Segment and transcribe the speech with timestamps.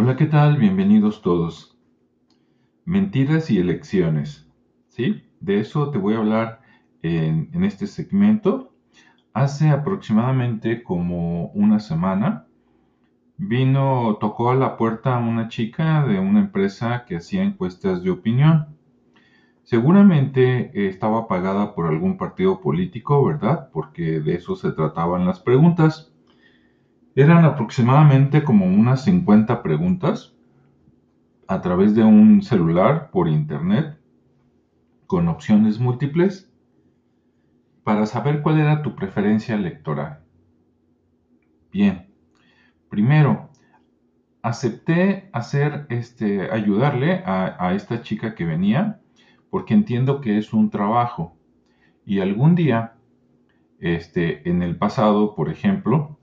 [0.00, 0.58] Hola, ¿qué tal?
[0.58, 1.76] Bienvenidos todos.
[2.84, 4.48] Mentiras y elecciones.
[4.86, 5.24] ¿Sí?
[5.40, 6.60] De eso te voy a hablar
[7.02, 8.76] en, en, este segmento.
[9.32, 12.46] Hace aproximadamente como una semana
[13.38, 18.68] vino, tocó a la puerta una chica de una empresa que hacía encuestas de opinión.
[19.64, 23.68] Seguramente eh, estaba pagada por algún partido político, ¿verdad?
[23.72, 26.12] Porque de eso se trataban las preguntas.
[27.18, 30.36] Eran aproximadamente como unas 50 preguntas
[31.48, 33.98] a través de un celular por internet
[35.08, 36.48] con opciones múltiples
[37.82, 40.20] para saber cuál era tu preferencia electoral.
[41.72, 42.06] Bien,
[42.88, 43.50] primero,
[44.40, 49.00] acepté hacer este, ayudarle a, esta chica que venía
[49.50, 51.36] porque entiendo que es un trabajo.
[52.06, 52.94] Y algún día,
[53.80, 56.17] este, en el pasado, por ejemplo,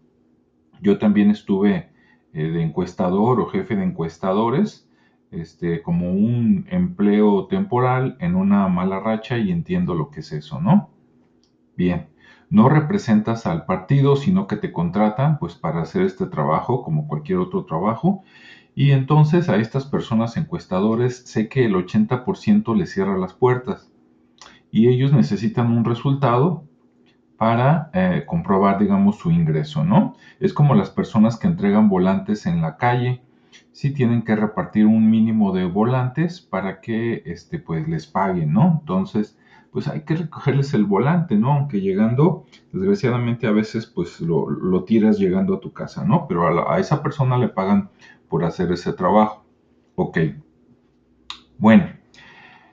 [0.81, 1.89] yo también estuve
[2.33, 4.89] eh, de encuestador o jefe de encuestadores,
[5.31, 10.61] este, como un empleo temporal en una mala racha y entiendo lo que es eso,
[10.61, 10.89] ¿no?
[11.75, 12.07] Bien,
[12.49, 17.39] no representas al partido, sino que te contratan pues para hacer este trabajo como cualquier
[17.39, 18.23] otro trabajo
[18.75, 23.91] y entonces a estas personas encuestadores sé que el 80% les cierra las puertas
[24.71, 26.65] y ellos necesitan un resultado
[27.37, 30.15] para eh, comprobar, digamos, su ingreso, ¿no?
[30.39, 33.21] Es como las personas que entregan volantes en la calle,
[33.71, 38.79] sí tienen que repartir un mínimo de volantes para que, este, pues, les paguen, ¿no?
[38.81, 39.37] Entonces,
[39.71, 41.51] pues hay que recogerles el volante, ¿no?
[41.51, 46.27] Aunque llegando, desgraciadamente a veces, pues, lo, tiras llegando a tu casa, ¿no?
[46.27, 47.89] Pero a esa persona le pagan
[48.29, 49.43] por hacer ese trabajo.
[49.95, 50.19] Ok.
[51.57, 51.94] Bueno.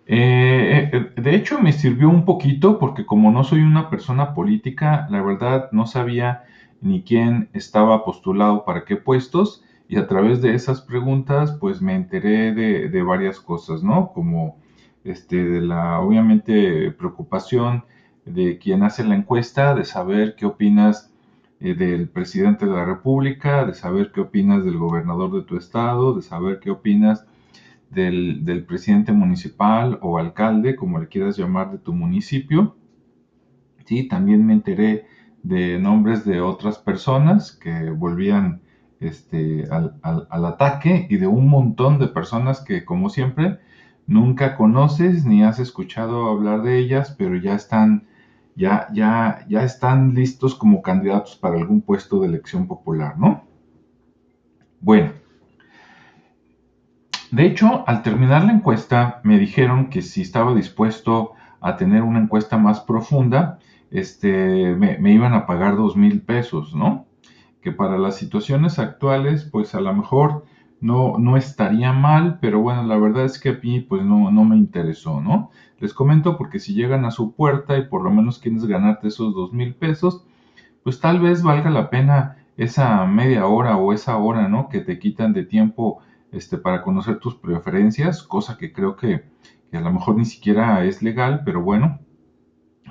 [0.07, 5.23] Eh, de hecho, me sirvió un poquito porque como no soy una persona política, la
[5.23, 6.45] verdad no sabía
[6.81, 11.95] ni quién estaba postulado para qué puestos y a través de esas preguntas pues me
[11.95, 14.13] enteré de, de varias cosas, ¿no?
[14.13, 14.57] Como
[15.05, 17.85] este, de la obviamente preocupación
[18.25, 21.13] de quien hace la encuesta, de saber qué opinas
[21.61, 26.15] eh, del presidente de la República, de saber qué opinas del gobernador de tu estado,
[26.15, 27.27] de saber qué opinas
[27.93, 32.77] del, presidente municipal o alcalde, como le quieras llamar, de tu municipio.
[33.85, 35.07] Sí, también me enteré
[35.43, 38.63] de nombres de otras personas que volvían
[39.01, 43.59] este, al, al, ataque y de un montón de personas que, como siempre,
[44.07, 48.07] nunca conoces ni has escuchado hablar de ellas, pero ya están
[48.55, 53.45] ya, ya, ya están listos como candidatos para algún puesto de elección popular, ¿no?
[54.81, 55.13] Bueno,
[57.33, 61.33] de hecho, al terminar la encuesta, me dijeron que si estaba dispuesto
[61.63, 63.59] a tener una encuesta más profunda,
[63.91, 67.07] este, me, iban a pagar dos mil pesos, ¿no?
[67.63, 70.45] Que para las situaciones actuales, pues a lo mejor
[70.83, 74.45] no, no estaría mal, pero bueno, la verdad es que a mí pues no, no
[74.45, 75.51] me interesó, ¿no?
[75.79, 79.35] Les comento porque si llegan a su puerta y por lo menos quieres ganarte esos
[79.35, 80.27] dos mil pesos,
[80.83, 84.69] pues tal vez valga la pena esa media hora o esa hora, ¿no?
[84.69, 89.25] Que te quitan de tiempo este, para conocer tus preferencias, cosa que creo que,
[89.73, 92.01] a lo mejor ni siquiera es legal, pero bueno,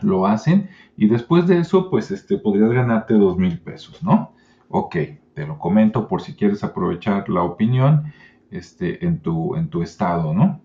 [0.01, 4.33] lo hacen y después de eso, pues este, podrías ganarte dos mil pesos, ¿no?
[4.69, 4.95] Ok,
[5.33, 8.13] te lo comento por si quieres aprovechar la opinión
[8.49, 10.61] este, en, tu, en tu estado, ¿no?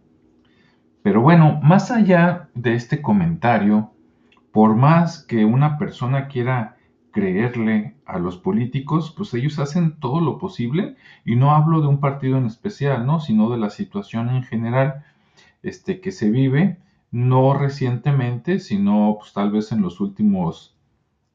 [1.03, 3.93] Pero bueno, más allá de este comentario,
[4.53, 6.76] por más que una persona quiera
[7.17, 11.99] creerle a los políticos, pues ellos hacen todo lo posible, y no hablo de un
[11.99, 13.21] partido en especial, ¿no?
[13.21, 15.03] Sino de la situación en general
[15.63, 16.77] este, que se vive,
[17.11, 20.77] no recientemente, sino pues, tal vez en los últimos,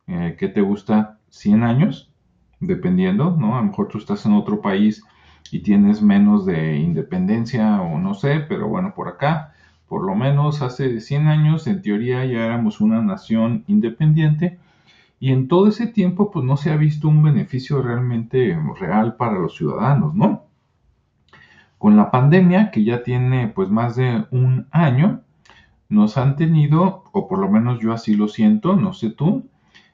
[0.05, 1.17] eh, ¿qué te gusta?
[1.29, 2.13] 100 años,
[2.59, 3.57] dependiendo, ¿no?
[3.57, 5.03] A lo mejor tú estás en otro país
[5.51, 9.55] y tienes menos de independencia o no sé, pero bueno, por acá,
[9.87, 14.59] por lo menos hace 100 años, en teoría ya éramos una nación independiente
[15.21, 19.37] y en todo ese tiempo pues no se ha visto un beneficio realmente real para
[19.37, 20.45] los ciudadanos, ¿no?
[21.77, 25.21] Con la pandemia, que ya tiene pues más de un año,
[25.89, 29.47] nos han tenido, o por lo menos yo así lo siento, no sé tú,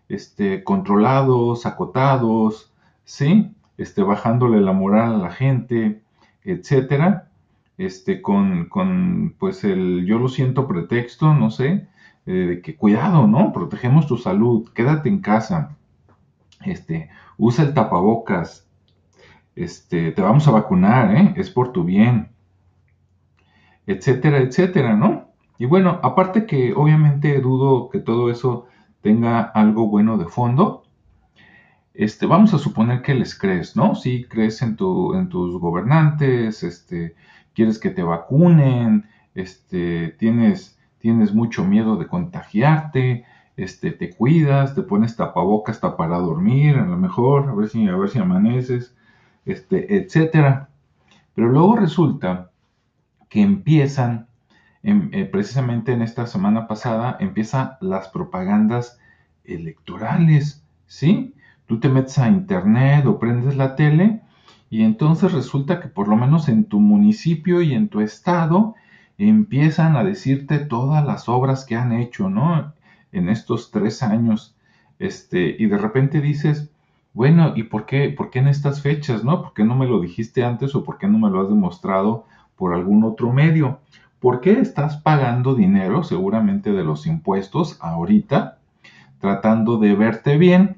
[0.07, 2.71] este, controlados, acotados,
[3.03, 3.51] ¿sí?
[3.77, 6.01] Este, bajándole la moral a la gente,
[6.45, 7.27] etcétera,
[7.77, 11.85] este, con, con, pues el, yo lo siento pretexto, no sé,
[12.27, 13.53] eh, de que cuidado, ¿no?
[13.53, 15.77] Protegemos tu salud, quédate en casa,
[16.65, 18.69] este, usa el tapabocas,
[19.55, 21.33] este, te vamos a vacunar, ¿eh?
[21.37, 22.31] Es por tu bien,
[23.87, 25.31] etcétera, etcétera, ¿no?
[25.57, 28.67] Y bueno, aparte que obviamente dudo que todo eso
[29.01, 30.83] tenga algo bueno de fondo.
[31.93, 33.95] este, vamos a suponer que les crees, ¿no?
[33.95, 34.77] Sí, crees en,
[35.15, 37.15] en tus gobernantes, este,
[37.53, 44.83] quieres que te vacunen, este, tienes, tienes mucho miedo de contagiarte, este, te cuidas, te
[44.83, 48.95] pones tapabocas hasta para dormir, a lo mejor, a ver si, a ver si amaneces,
[49.45, 50.69] este, etcétera.
[51.33, 52.51] Pero luego resulta
[53.29, 54.27] que empiezan,
[54.83, 58.99] eh, precisamente en esta semana pasada, empiezan las propagandas
[59.43, 61.33] electorales, ¿sí?
[61.65, 64.21] Tú te metes a internet o prendes la tele
[64.69, 68.75] y entonces resulta que por lo menos en tu municipio y en tu estado
[69.17, 72.73] empiezan a decirte todas las obras que han hecho, ¿no?
[73.11, 74.55] En estos tres años.
[74.99, 76.69] Este, y de repente dices,
[77.13, 79.41] bueno, ¿y por qué, por qué en estas fechas, no?
[79.41, 82.25] ¿Por qué no me lo dijiste antes o por qué no me lo has demostrado
[82.55, 83.79] por algún otro medio?
[84.19, 88.59] ¿Por qué estás pagando dinero, seguramente de los impuestos, ahorita,
[89.19, 90.77] tratando de verte bien?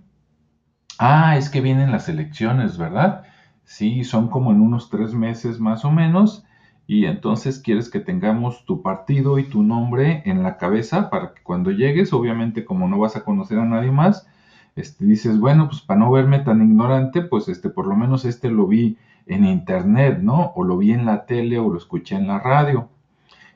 [0.97, 3.23] Ah, es que vienen las elecciones, ¿verdad?
[3.63, 6.45] Sí, son como en unos tres meses más o menos,
[6.89, 11.43] y entonces quieres que tengamos tu partido y tu nombre en la cabeza para que
[11.43, 14.27] cuando llegues, obviamente como no vas a conocer a nadie más,
[14.75, 18.49] este, dices, bueno, pues para no verme tan ignorante, pues este, por lo menos este
[18.49, 18.97] lo vi
[19.27, 20.51] en internet, ¿no?
[20.55, 22.89] O lo vi en la tele o lo escuché en la radio.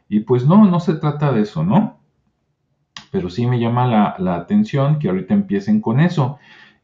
[0.08, 1.98] Y pues no, no se trata de eso, ¿no?
[3.10, 6.38] Pero sí me llama la, la atención que ahorita empiecen con eso.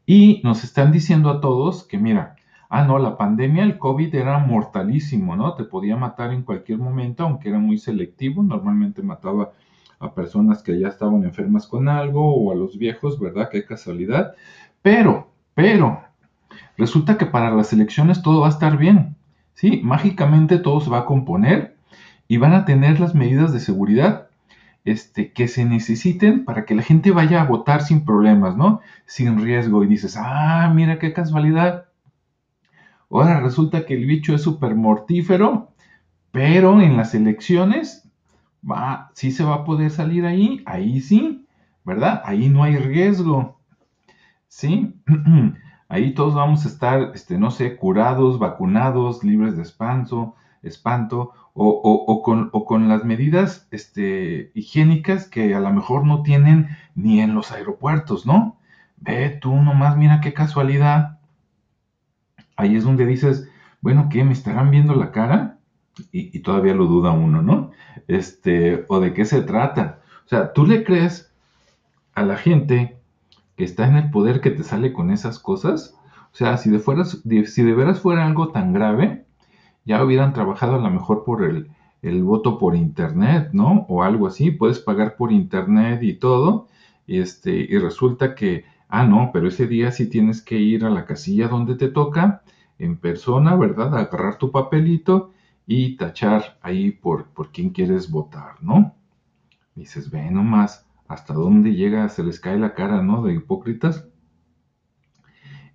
[0.04, 2.34] Y nos están diciendo a todos que, mira,
[2.72, 5.54] Ah, no, la pandemia, el COVID era mortalísimo, ¿no?
[5.54, 8.44] Te podía matar en cualquier momento, aunque era muy selectivo.
[8.44, 9.50] Normalmente mataba
[9.98, 13.48] a personas que ya estaban enfermas con algo o a los viejos, ¿verdad?
[13.50, 14.34] Qué casualidad.
[14.82, 16.00] Pero, pero,
[16.78, 19.16] resulta que para las elecciones todo va a estar bien.
[19.54, 21.76] Sí, mágicamente todo se va a componer
[22.28, 24.28] y van a tener las medidas de seguridad
[24.84, 28.80] este, que se necesiten para que la gente vaya a votar sin problemas, ¿no?
[29.06, 29.82] Sin riesgo.
[29.82, 31.89] Y dices, ah, mira qué casualidad
[33.10, 35.72] Ahora resulta que el bicho es súper mortífero,
[36.30, 38.08] pero en las elecciones
[38.68, 41.46] va, sí se va a poder salir ahí, ahí sí,
[41.84, 42.22] ¿verdad?
[42.24, 43.58] Ahí no hay riesgo,
[44.48, 44.94] ¿sí?
[45.92, 52.22] Ahí todos vamos a estar, este, no sé, curados, vacunados, libres de espanto, espanto, o,
[52.22, 57.34] con, o con, las medidas este, higiénicas que a lo mejor no tienen ni en
[57.34, 58.56] los aeropuertos, ¿no?
[58.98, 61.19] Ve tú nomás, mira qué casualidad
[62.60, 63.48] ahí es donde dices,
[63.80, 64.24] bueno, ¿qué?
[64.24, 65.58] ¿Me estarán viendo la cara?
[66.12, 67.72] Y, todavía lo duda uno, ¿no?
[68.08, 70.00] Este, o de qué se trata.
[70.24, 71.32] O sea, tú le crees
[72.14, 72.96] a la gente
[73.56, 75.94] que está en el poder que te sale con esas cosas.
[76.32, 79.26] O sea, si de, fueras, si de veras fuera algo tan grave,
[79.84, 81.70] ya hubieran trabajado a lo mejor por el,
[82.02, 83.86] el voto por internet, ¿no?
[83.88, 86.68] O algo así, puedes pagar por internet y todo,
[87.06, 91.04] este, y resulta que Ah, no, pero ese día sí tienes que ir a la
[91.04, 92.42] casilla donde te toca,
[92.78, 93.96] en persona, ¿verdad?
[93.96, 95.30] Agarrar tu papelito
[95.64, 98.96] y tachar ahí por, por quién quieres votar, ¿no?
[99.76, 103.22] Dices, ve nomás, hasta dónde llega, se les cae la cara, ¿no?
[103.22, 104.08] De hipócritas.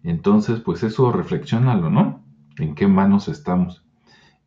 [0.04, 2.22] Entonces, pues eso reflexionalo, ¿no?
[2.58, 3.85] ¿En qué manos estamos?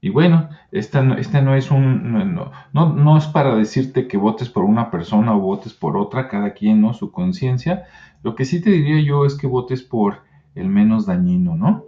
[0.00, 4.49] Y bueno, este no, no es un, no, no, no, es para decirte que votes
[4.49, 6.95] por una persona o votes por otra, cada quien, ¿no?
[6.95, 7.87] Su conciencia,
[8.23, 10.23] lo que sí te diría yo es que votes por
[10.55, 11.85] el menos dañino, ¿no?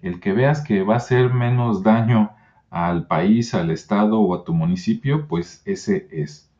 [0.00, 2.30] El que veas que va a hacer menos daño
[2.70, 6.50] al país, al estado o a tu municipio, pues ese es.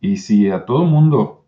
[0.00, 1.44] Y si a todo mundo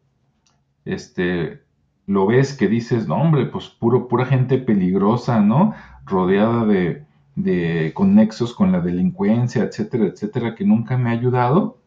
[0.84, 1.62] este,
[2.06, 5.74] lo ves que dices, no hombre, pues puro, pura gente peligrosa, ¿no?
[6.04, 11.78] Rodeada de, de conexos con la delincuencia, etcétera, etcétera, que nunca me ha ayudado,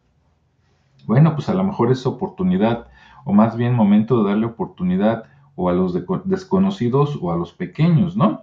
[1.06, 2.88] bueno, pues a lo mejor es oportunidad
[3.24, 5.24] o más bien momento de darle oportunidad
[5.54, 8.42] o a los desconocidos o a los pequeños, ¿no?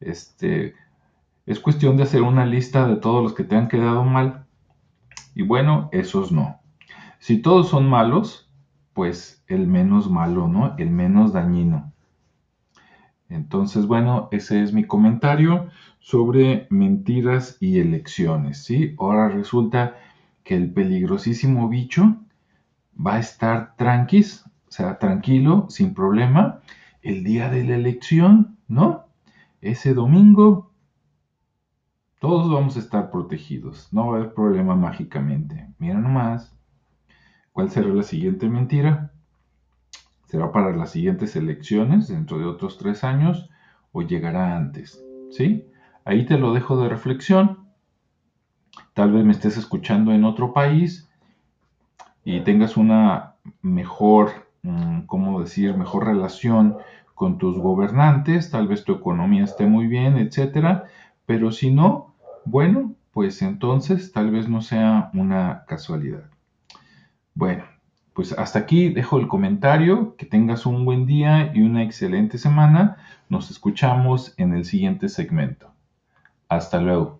[0.00, 0.74] Este,
[1.46, 4.46] es cuestión de hacer una lista de todos los que te han quedado mal.
[5.34, 6.60] Y bueno, esos no.
[7.18, 8.50] Si todos son malos,
[8.92, 10.74] pues el menos malo, ¿no?
[10.78, 11.92] El menos dañino.
[13.28, 15.68] Entonces, bueno, ese es mi comentario
[16.00, 18.94] sobre mentiras y elecciones, ¿sí?
[18.98, 19.96] Ahora resulta
[20.44, 22.16] que el peligrosísimo bicho
[22.94, 26.60] va a estar tranquis, o sea, tranquilo, sin problema,
[27.02, 29.04] el día de la elección, ¿no?
[29.60, 30.72] Ese domingo,
[32.20, 35.68] todos vamos a estar protegidos, no va a haber problema mágicamente.
[35.78, 36.56] Mira nomás,
[37.52, 39.12] ¿cuál será la siguiente mentira?
[40.28, 43.48] ¿Será para las siguientes elecciones dentro de otros tres años
[43.92, 45.02] o llegará antes?
[45.30, 45.66] ¿Sí?
[46.04, 47.66] Ahí te lo dejo de reflexión.
[48.92, 51.10] Tal vez me estés escuchando en otro país
[52.24, 56.76] y tengas una mejor, mm, ¿cómo decir?, mejor relación
[57.14, 60.84] con tus gobernantes, tal vez tu economía esté muy bien, etcétera,
[61.24, 66.28] pero si no, bueno, pues entonces tal vez no sea una casualidad.
[67.34, 67.64] Bueno,
[68.18, 72.96] pues hasta aquí dejo el comentario, que tengas un buen día y una excelente semana.
[73.28, 75.70] Nos escuchamos en el siguiente segmento.
[76.48, 77.17] Hasta luego.